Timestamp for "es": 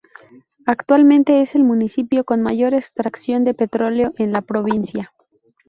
1.41-1.53